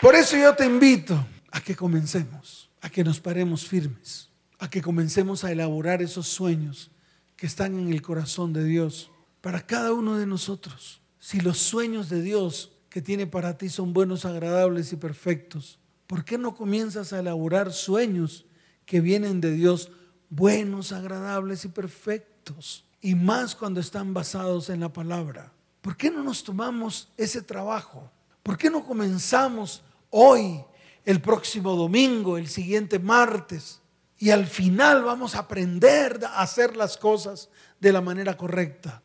[0.00, 4.80] Por eso yo te invito a que comencemos, a que nos paremos firmes, a que
[4.80, 6.90] comencemos a elaborar esos sueños
[7.36, 9.10] que están en el corazón de Dios
[9.42, 11.02] para cada uno de nosotros.
[11.18, 16.24] Si los sueños de Dios que tiene para ti son buenos, agradables y perfectos, ¿por
[16.24, 18.46] qué no comienzas a elaborar sueños
[18.86, 19.92] que vienen de Dios
[20.30, 22.86] buenos, agradables y perfectos?
[23.02, 25.52] Y más cuando están basados en la palabra.
[25.82, 28.10] ¿Por qué no nos tomamos ese trabajo?
[28.42, 30.64] ¿Por qué no comenzamos hoy,
[31.04, 33.80] el próximo domingo, el siguiente martes,
[34.18, 37.48] y al final vamos a aprender a hacer las cosas
[37.80, 39.02] de la manera correcta.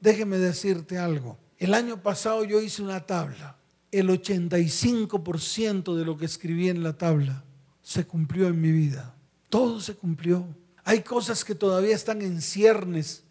[0.00, 1.38] Déjeme decirte algo.
[1.58, 3.56] El año pasado yo hice una tabla
[4.00, 7.44] el 85% de lo que escribí en la tabla
[7.80, 9.14] se cumplió en mi vida.
[9.48, 10.44] Todo se cumplió.
[10.82, 13.22] Hay cosas que todavía están en ciernes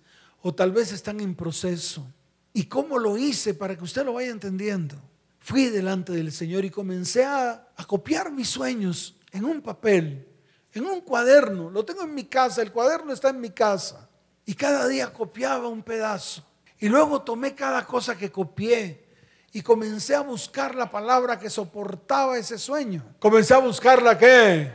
[0.42, 2.08] o tal vez están en proceso.
[2.54, 4.96] ¿Y cómo lo hice para que usted lo vaya entendiendo?
[5.44, 10.26] Fui delante del Señor y comencé a, copiar mis sueños en un papel,
[10.72, 11.70] en un cuaderno.
[11.70, 14.08] Lo tengo en mi casa, el cuaderno está en mi casa.
[14.46, 16.46] Y cada día copiaba un pedazo.
[16.80, 19.06] Y luego tomé cada cosa que copié
[19.52, 23.04] y comencé a buscar la palabra que soportaba ese sueño.
[23.20, 24.72] Comencé a buscar la qué.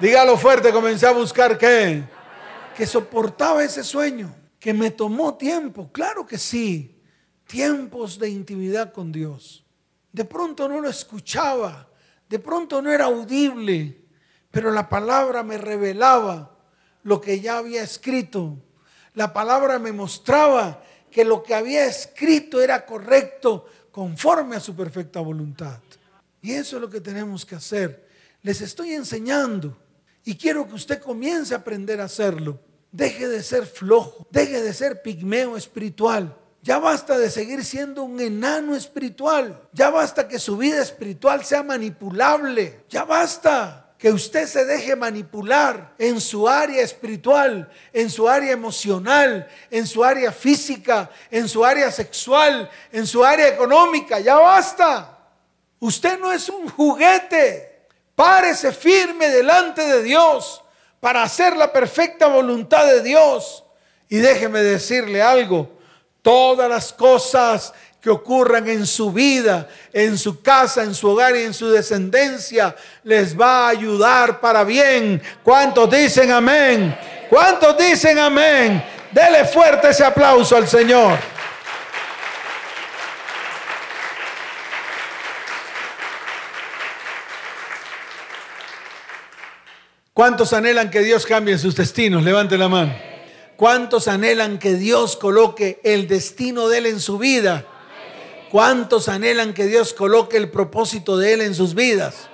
[0.00, 2.02] Dígalo fuerte, comencé a buscar qué.
[2.74, 6.98] Que soportaba ese sueño, que me tomó tiempo, claro que sí,
[7.46, 9.66] tiempos de intimidad con Dios.
[10.12, 11.88] De pronto no lo escuchaba,
[12.28, 14.04] de pronto no era audible,
[14.50, 16.56] pero la palabra me revelaba
[17.02, 18.58] lo que ya había escrito.
[19.14, 25.20] La palabra me mostraba que lo que había escrito era correcto, conforme a su perfecta
[25.20, 25.80] voluntad.
[26.40, 28.06] Y eso es lo que tenemos que hacer.
[28.42, 29.76] Les estoy enseñando
[30.24, 32.60] y quiero que usted comience a aprender a hacerlo.
[32.92, 36.36] Deje de ser flojo, deje de ser pigmeo espiritual.
[36.62, 39.68] Ya basta de seguir siendo un enano espiritual.
[39.72, 42.84] Ya basta que su vida espiritual sea manipulable.
[42.88, 49.48] Ya basta que usted se deje manipular en su área espiritual, en su área emocional,
[49.70, 54.20] en su área física, en su área sexual, en su área económica.
[54.20, 55.18] Ya basta.
[55.80, 57.86] Usted no es un juguete.
[58.14, 60.62] Párese firme delante de Dios
[61.00, 63.64] para hacer la perfecta voluntad de Dios.
[64.08, 65.77] Y déjeme decirle algo.
[66.28, 71.44] Todas las cosas que ocurran en su vida, en su casa, en su hogar y
[71.44, 75.22] en su descendencia, les va a ayudar para bien.
[75.42, 76.94] ¿Cuántos dicen amén?
[77.30, 78.84] ¿Cuántos dicen amén?
[79.10, 81.18] Dele fuerte ese aplauso al Señor.
[90.12, 92.22] ¿Cuántos anhelan que Dios cambie sus destinos?
[92.22, 93.07] Levante la mano.
[93.58, 97.66] ¿Cuántos anhelan que Dios coloque el destino de Él en su vida?
[98.52, 102.28] ¿Cuántos anhelan que Dios coloque el propósito de Él en sus vidas?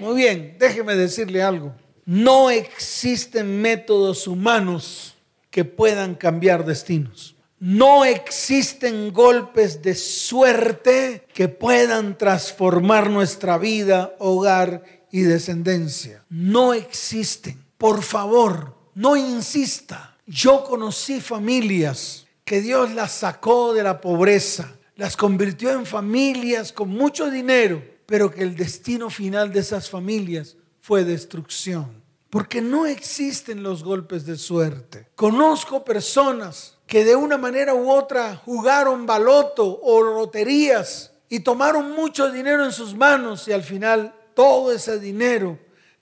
[0.00, 1.74] Muy bien, déjeme decirle algo.
[2.04, 5.14] No existen métodos humanos
[5.50, 7.36] que puedan cambiar destinos.
[7.58, 16.22] No existen golpes de suerte que puedan transformar nuestra vida, hogar y descendencia.
[16.28, 17.64] No existen.
[17.78, 20.15] Por favor, no insista.
[20.26, 26.88] Yo conocí familias que Dios las sacó de la pobreza, las convirtió en familias con
[26.88, 32.02] mucho dinero, pero que el destino final de esas familias fue destrucción.
[32.28, 35.08] Porque no existen los golpes de suerte.
[35.14, 42.32] Conozco personas que de una manera u otra jugaron baloto o loterías y tomaron mucho
[42.32, 45.56] dinero en sus manos y al final todo ese dinero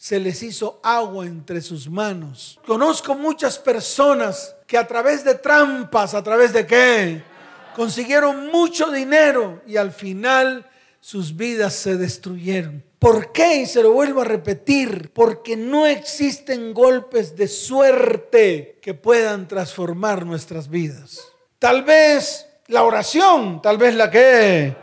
[0.05, 2.61] se les hizo agua entre sus manos.
[2.67, 7.23] Conozco muchas personas que a través de trampas, a través de qué?
[7.75, 10.69] consiguieron mucho dinero y al final
[11.01, 12.85] sus vidas se destruyeron.
[12.99, 13.63] ¿Por qué?
[13.63, 20.27] Y se lo vuelvo a repetir, porque no existen golpes de suerte que puedan transformar
[20.27, 21.27] nuestras vidas.
[21.59, 24.77] Tal vez la oración, tal vez la que,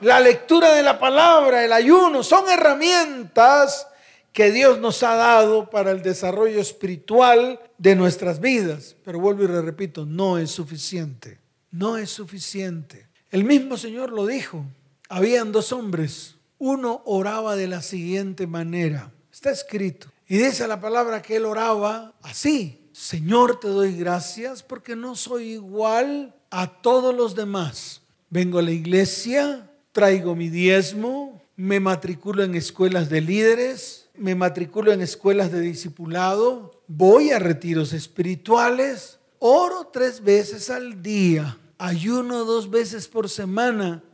[0.00, 3.88] la lectura de la palabra, el ayuno, son herramientas
[4.32, 8.96] que Dios nos ha dado para el desarrollo espiritual de nuestras vidas.
[9.04, 11.42] Pero vuelvo y repito, no es suficiente
[11.72, 13.08] no es suficiente.
[13.30, 14.64] El mismo Señor lo dijo.
[15.08, 16.36] Habían dos hombres.
[16.58, 19.10] Uno oraba de la siguiente manera.
[19.32, 20.08] Está escrito.
[20.28, 22.78] Y dice la palabra que él oraba así.
[22.92, 28.02] Señor, te doy gracias porque no soy igual a todos los demás.
[28.30, 34.92] Vengo a la iglesia, traigo mi diezmo, me matriculo en escuelas de líderes, me matriculo
[34.92, 42.70] en escuelas de discipulado, voy a retiros espirituales, oro tres veces al día ayuno dos
[42.70, 44.04] veces por semana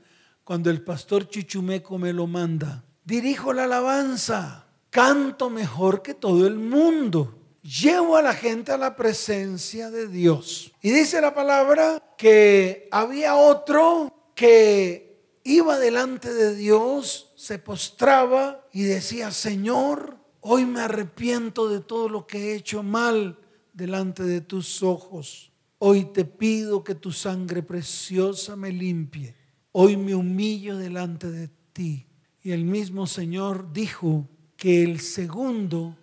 [0.43, 2.83] cuando el pastor Chichumeco me lo manda.
[3.05, 7.35] Dirijo la alabanza, canto mejor que todo el mundo.
[7.63, 10.73] Llevo a la gente a la presencia de Dios.
[10.81, 15.08] Y dice la palabra que había otro que
[15.49, 22.27] iba delante de Dios, se postraba y decía, Señor, hoy me arrepiento de todo lo
[22.27, 23.39] que he hecho mal
[23.73, 25.51] delante de tus ojos.
[25.79, 29.35] Hoy te pido que tu sangre preciosa me limpie.
[29.73, 32.07] Hoy me humillo delante de ti.
[32.43, 35.97] Y el mismo Señor dijo que el segundo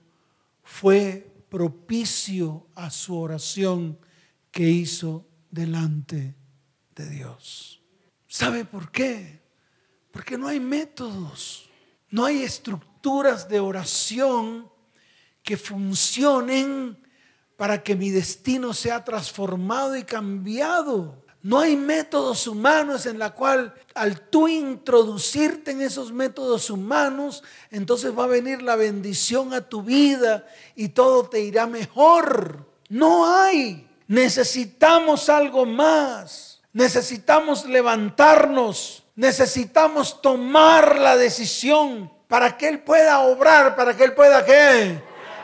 [0.64, 4.00] fue propicio a su oración
[4.50, 6.34] que hizo delante
[6.96, 7.85] de Dios.
[8.36, 9.40] ¿Sabe por qué?
[10.12, 11.70] Porque no hay métodos,
[12.10, 14.70] no hay estructuras de oración
[15.42, 17.02] que funcionen
[17.56, 21.24] para que mi destino sea transformado y cambiado.
[21.44, 28.12] No hay métodos humanos en la cual al tú introducirte en esos métodos humanos, entonces
[28.20, 32.70] va a venir la bendición a tu vida y todo te irá mejor.
[32.90, 33.88] No hay.
[34.10, 36.55] Necesitamos algo más.
[36.76, 39.06] Necesitamos levantarnos.
[39.16, 45.02] Necesitamos tomar la decisión para que Él pueda obrar, para que Él pueda qué?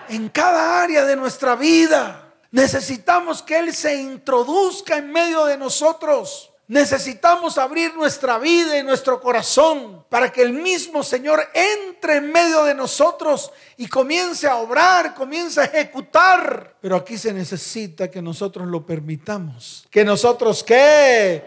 [0.09, 2.33] En cada área de nuestra vida.
[2.51, 6.50] Necesitamos que Él se introduzca en medio de nosotros.
[6.71, 12.63] Necesitamos abrir nuestra vida y nuestro corazón para que el mismo Señor entre en medio
[12.63, 16.77] de nosotros y comience a obrar, comience a ejecutar.
[16.79, 19.85] Pero aquí se necesita que nosotros lo permitamos.
[19.91, 21.43] Que nosotros qué?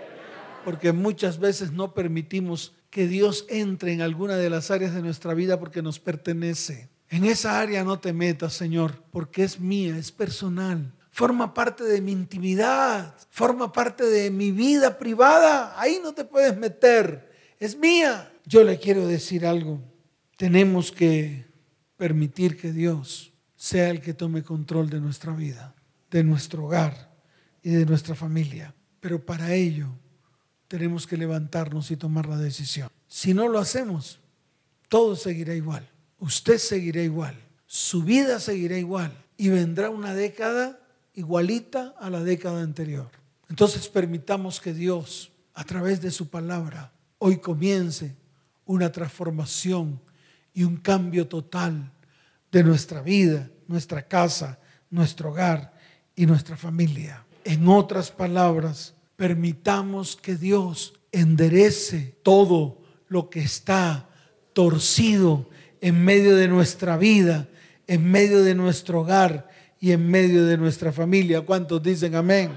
[0.63, 5.33] Porque muchas veces no permitimos que Dios entre en alguna de las áreas de nuestra
[5.33, 6.91] vida porque nos pertenece.
[7.09, 10.93] En esa área no te metas, Señor, porque es mía, es personal.
[11.15, 15.81] Forma parte de mi intimidad, forma parte de mi vida privada.
[15.81, 18.33] Ahí no te puedes meter, es mía.
[18.45, 19.81] Yo le quiero decir algo.
[20.37, 21.47] Tenemos que
[21.97, 25.75] permitir que Dios sea el que tome control de nuestra vida,
[26.11, 27.15] de nuestro hogar
[27.63, 28.75] y de nuestra familia.
[28.99, 29.91] Pero para ello
[30.67, 32.91] tenemos que levantarnos y tomar la decisión.
[33.07, 34.19] Si no lo hacemos,
[34.89, 35.89] todo seguirá igual
[36.25, 37.37] usted seguirá igual,
[37.67, 40.81] su vida seguirá igual y vendrá una década
[41.15, 43.11] igualita a la década anterior.
[43.49, 48.15] Entonces permitamos que Dios, a través de su palabra, hoy comience
[48.67, 50.01] una transformación
[50.53, 51.93] y un cambio total
[52.51, 54.59] de nuestra vida, nuestra casa,
[54.91, 55.75] nuestro hogar
[56.17, 57.25] y nuestra familia.
[57.45, 64.09] En otras palabras, permitamos que Dios enderece todo lo que está
[64.53, 65.49] torcido
[65.81, 67.49] en medio de nuestra vida,
[67.87, 69.49] en medio de nuestro hogar
[69.85, 71.43] y en medio de nuestra familia.
[71.43, 72.51] ¿Cuántos dicen amén?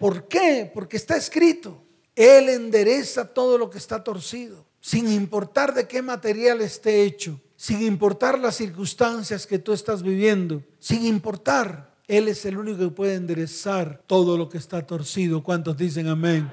[0.00, 0.68] ¿Por qué?
[0.74, 1.80] Porque está escrito.
[2.16, 7.82] Él endereza todo lo que está torcido, sin importar de qué material esté hecho, sin
[7.82, 11.94] importar las circunstancias que tú estás viviendo, sin importar.
[12.08, 15.44] Él es el único que puede enderezar todo lo que está torcido.
[15.44, 16.50] ¿Cuántos dicen amén?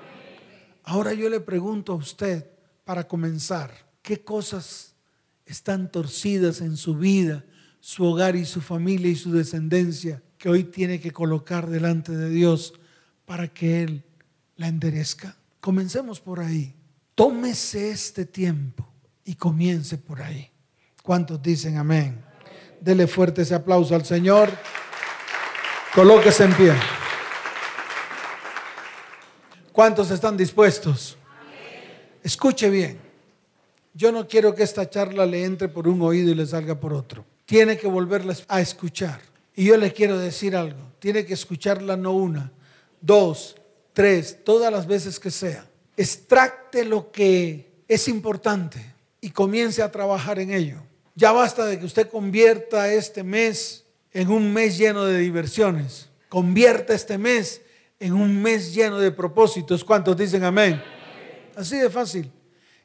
[0.84, 2.46] Ahora yo le pregunto a usted,
[2.84, 3.72] para comenzar,
[4.04, 4.94] ¿qué cosas
[5.48, 7.44] están torcidas en su vida,
[7.86, 12.32] su hogar y su familia y su descendencia, que hoy tiene que colocar delante de
[12.32, 12.74] Dios
[13.26, 14.04] para que Él
[14.56, 15.38] la enderezca.
[15.60, 16.74] Comencemos por ahí.
[17.14, 18.92] Tómese este tiempo
[19.24, 20.50] y comience por ahí.
[21.04, 22.26] ¿Cuántos dicen amén?
[22.82, 24.50] Dele fuerte ese aplauso al Señor.
[25.94, 26.74] Colóquese en pie.
[29.72, 31.20] ¿Cuántos están dispuestos?
[32.24, 33.00] Escuche bien.
[33.94, 36.92] Yo no quiero que esta charla le entre por un oído y le salga por
[36.92, 37.24] otro.
[37.46, 39.22] Tiene que volverla a escuchar.
[39.56, 40.80] Y yo le quiero decir algo.
[41.00, 42.52] Tiene que escucharla no una,
[43.02, 43.56] dos,
[43.94, 45.66] tres, todas las veces que sea.
[45.96, 50.78] Extracte lo que es importante y comience a trabajar en ello.
[51.16, 56.10] Ya basta de que usted convierta este mes en un mes lleno de diversiones.
[56.28, 57.62] Convierta este mes
[58.00, 59.84] en un mes lleno de propósitos.
[59.84, 60.82] ¿Cuántos dicen amén?
[61.56, 62.32] Así de fácil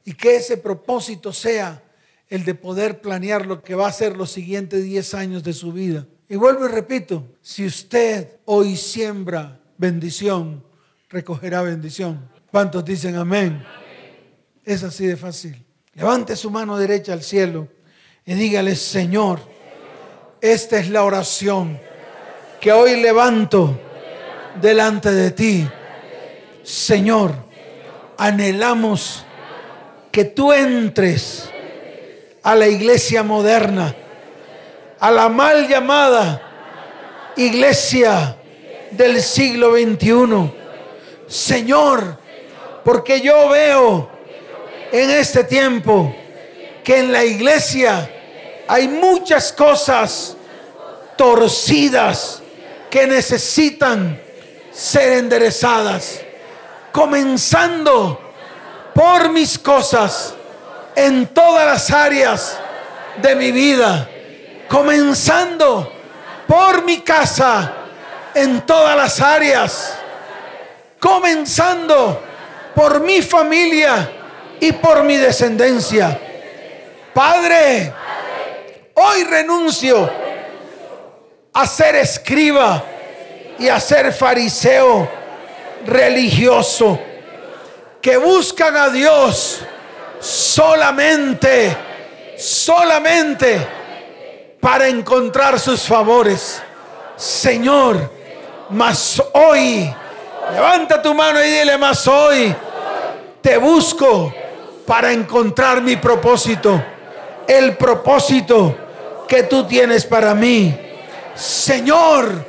[0.05, 1.83] y que ese propósito sea
[2.31, 5.73] el de poder planear lo que va a ser los siguientes 10 años de su
[5.73, 6.07] vida.
[6.29, 10.65] Y vuelvo y repito, si usted hoy siembra bendición,
[11.09, 12.31] recogerá bendición.
[12.53, 13.63] ¿Cuántos dicen amén?
[14.65, 15.67] Es así de fácil.
[15.95, 17.67] Levante su mano derecha al cielo
[18.25, 19.41] y dígale, Señor,
[20.41, 21.81] esta es la oración
[22.61, 23.79] que hoy levanto
[24.61, 25.69] delante de ti.
[26.63, 27.35] Señor,
[28.17, 29.25] anhelamos
[30.13, 31.51] que tú entres
[32.43, 33.95] a la iglesia moderna,
[34.99, 36.43] a la mal llamada
[37.37, 38.37] iglesia
[38.91, 40.53] del siglo XXI.
[41.27, 42.19] Señor,
[42.85, 44.11] porque yo veo
[44.93, 46.15] en este tiempo
[46.83, 48.11] que en la iglesia
[48.67, 50.37] hay muchas cosas
[51.17, 52.43] torcidas
[52.91, 54.21] que necesitan
[54.73, 56.21] ser enderezadas,
[56.93, 58.21] comenzando
[58.95, 60.35] por mis cosas
[60.95, 62.59] en todas las áreas
[63.21, 64.09] de mi vida,
[64.69, 65.93] comenzando
[66.47, 67.73] por mi casa
[68.35, 69.99] en todas las áreas,
[70.99, 72.23] comenzando
[72.75, 74.11] por mi familia
[74.61, 76.19] y por mi descendencia.
[77.15, 77.93] Padre,
[78.95, 80.11] hoy renuncio
[81.53, 82.85] a ser escriba
[83.59, 85.09] y a ser fariseo
[85.87, 86.99] religioso
[88.01, 89.63] que buscan a Dios
[90.21, 91.77] solamente,
[92.37, 93.67] solamente
[94.61, 96.63] para encontrar sus favores.
[97.17, 98.11] Señor,
[98.71, 99.93] mas hoy,
[100.53, 102.55] levanta tu mano y dile, mas hoy
[103.41, 104.33] te busco
[104.87, 106.83] para encontrar mi propósito,
[107.47, 108.77] el propósito
[109.27, 110.77] que tú tienes para mí.
[111.35, 112.45] Señor,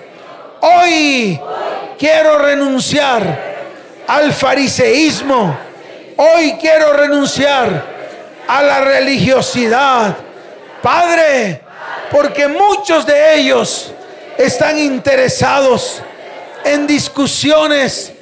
[0.61, 1.39] hoy
[1.97, 3.51] quiero renunciar
[4.07, 5.70] al fariseísmo.
[6.23, 7.83] Hoy quiero renunciar
[8.47, 10.15] a la religiosidad.
[10.79, 11.61] Padre,
[12.11, 13.91] porque muchos de ellos
[14.37, 16.03] están interesados
[16.63, 18.13] en discusiones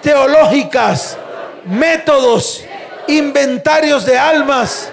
[0.00, 1.18] teológicas,
[1.66, 2.64] métodos,
[3.08, 4.90] inventarios de almas,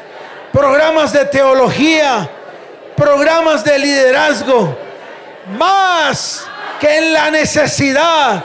[0.52, 2.30] programas de teología,
[2.98, 4.78] programas de liderazgo,
[5.58, 6.46] más
[6.82, 8.44] que en la necesidad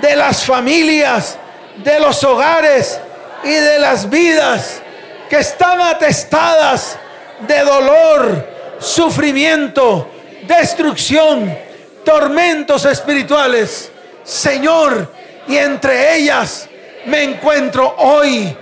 [0.00, 1.36] de las familias,
[1.78, 3.00] de los hogares
[3.44, 4.82] y de las vidas
[5.28, 6.98] que están atestadas
[7.40, 10.08] de dolor, sufrimiento,
[10.46, 11.56] destrucción,
[12.04, 13.90] tormentos espirituales.
[14.24, 15.10] Señor,
[15.48, 16.68] y entre ellas
[17.06, 18.56] me encuentro hoy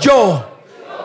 [0.00, 0.44] yo,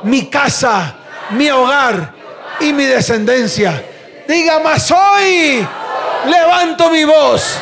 [0.04, 0.96] mi casa,
[1.32, 2.14] mi hogar
[2.60, 3.84] y mi descendencia.
[4.28, 5.68] Diga más hoy,
[6.26, 7.58] levanto mi voz.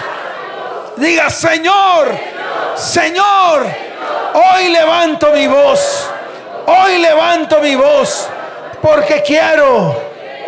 [0.98, 2.16] Diga, Señor,
[2.76, 3.91] Señor,
[4.34, 6.10] hoy levanto mi voz.
[6.66, 8.30] Hoy levanto mi voz
[8.82, 9.96] porque quiero,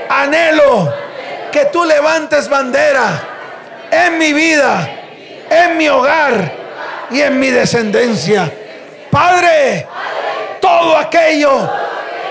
[0.10, 0.94] anhelo
[1.52, 3.22] que tú levantes bandera
[3.92, 4.90] en mi vida,
[5.50, 6.52] en mi hogar
[7.12, 8.52] y en mi descendencia.
[9.12, 9.88] Padre,
[10.60, 11.70] todo aquello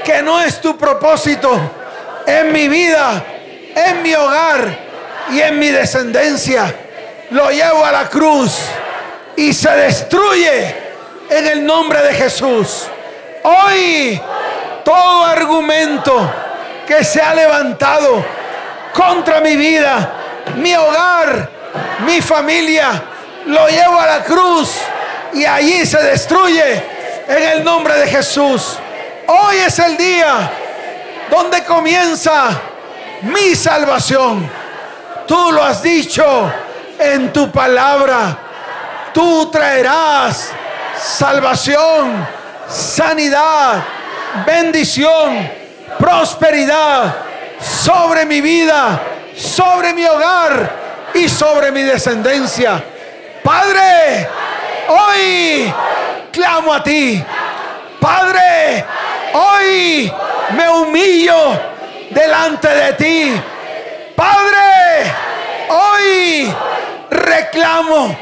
[0.05, 1.51] que no es tu propósito
[2.27, 3.23] en mi vida,
[3.75, 4.77] en mi hogar
[5.31, 6.75] y en mi descendencia,
[7.31, 8.59] lo llevo a la cruz
[9.37, 10.82] y se destruye
[11.39, 12.87] en el nombre de Jesús.
[13.43, 14.21] Hoy
[14.85, 16.31] todo argumento
[16.87, 18.25] que se ha levantado
[18.93, 20.13] contra mi vida,
[20.57, 21.49] mi hogar,
[22.07, 23.03] mi familia,
[23.47, 24.77] lo llevo a la cruz
[25.33, 26.83] y allí se destruye
[27.27, 28.79] en el nombre de Jesús.
[29.27, 30.51] Hoy es el día
[31.31, 32.51] donde comienza
[33.23, 34.51] mi salvación.
[35.27, 36.53] Tú lo has dicho
[36.99, 38.37] en tu palabra.
[39.15, 40.53] Tú traerás
[40.99, 42.27] salvación,
[42.69, 43.83] sanidad,
[44.47, 45.49] bendición,
[45.99, 47.15] prosperidad
[47.61, 49.01] sobre mi vida,
[49.37, 50.71] sobre mi hogar
[51.15, 52.83] y sobre mi descendencia.
[53.43, 54.29] Padre,
[54.89, 55.73] hoy
[56.31, 57.23] clamo a ti.
[58.01, 58.85] Padre,
[59.35, 60.13] hoy
[60.57, 61.61] me humillo
[62.11, 63.43] delante de ti.
[64.17, 65.13] Padre,
[65.69, 66.55] hoy
[67.11, 68.17] reclamo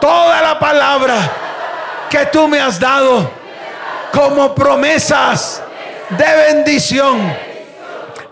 [0.00, 1.45] toda la palabra
[2.10, 3.30] que tú me has dado
[4.12, 5.62] como promesas
[6.10, 7.36] de bendición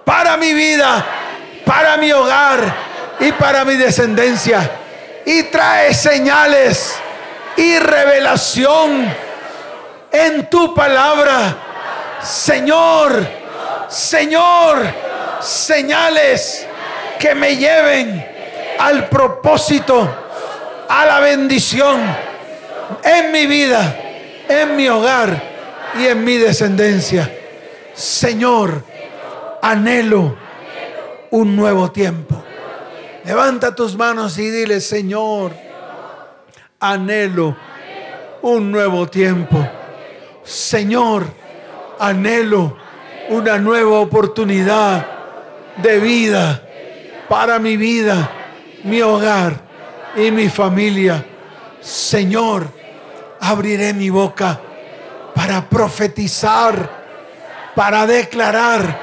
[0.04, 1.04] para mi vida,
[1.64, 2.74] para mi hogar
[3.20, 4.70] y para mi descendencia.
[5.26, 6.94] Y trae señales
[7.56, 9.14] y revelación
[10.12, 11.56] en tu palabra.
[12.22, 13.26] Señor,
[13.88, 14.86] Señor,
[15.40, 16.66] señales
[17.18, 18.26] que me lleven
[18.78, 20.08] al propósito,
[20.88, 22.33] a la bendición
[23.02, 23.96] en mi vida,
[24.48, 25.42] en mi hogar
[25.98, 27.30] y en mi descendencia.
[27.94, 28.84] Señor,
[29.62, 30.36] anhelo
[31.30, 32.42] un nuevo tiempo.
[33.24, 35.52] Levanta tus manos y dile, Señor,
[36.80, 37.56] anhelo
[38.42, 39.66] un nuevo tiempo.
[40.42, 41.26] Señor,
[41.98, 42.76] anhelo
[43.30, 45.06] una nueva oportunidad
[45.76, 46.62] de vida
[47.28, 48.30] para mi vida,
[48.84, 49.54] mi hogar
[50.16, 51.24] y mi familia.
[51.84, 52.66] Señor,
[53.40, 54.58] abriré mi boca
[55.34, 57.04] para profetizar,
[57.74, 59.00] para declarar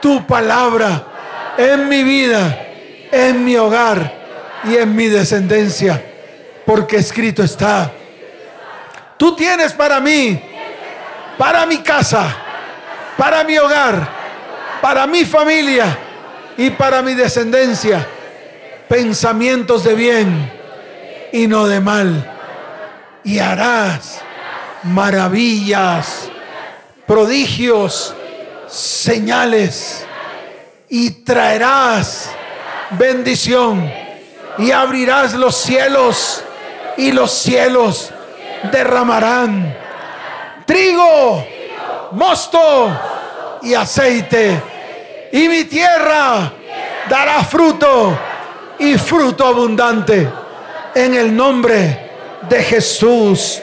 [0.00, 2.66] tu palabra en mi vida,
[3.12, 4.12] en mi hogar
[4.64, 6.02] y en mi descendencia,
[6.66, 7.92] porque escrito está.
[9.16, 10.42] Tú tienes para mí,
[11.38, 12.36] para mi casa,
[13.16, 14.08] para mi hogar,
[14.80, 15.96] para mi familia
[16.56, 18.04] y para mi descendencia,
[18.88, 20.61] pensamientos de bien
[21.32, 22.30] y no de mal.
[23.24, 24.20] Y harás
[24.82, 26.28] maravillas,
[27.06, 28.14] prodigios
[28.68, 30.04] señales
[30.88, 32.30] y traerás
[32.90, 33.90] bendición
[34.58, 36.44] y abrirás los cielos
[36.96, 38.10] y los cielos
[38.70, 39.76] derramarán
[40.66, 41.46] trigo,
[42.12, 42.98] mosto
[43.62, 44.62] y aceite
[45.32, 46.52] y mi tierra
[47.08, 48.18] dará fruto
[48.78, 50.41] y fruto abundante
[50.94, 52.10] en el nombre
[52.48, 53.60] de Jesús.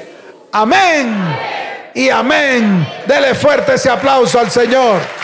[0.52, 1.16] Amén
[1.94, 2.88] y amén.
[3.06, 5.19] Dele fuerte ese aplauso al Señor.